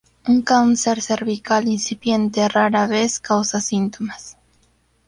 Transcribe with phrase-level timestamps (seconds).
[0.27, 4.35] Un cáncer cervical incipiente rara vez causa síntomas.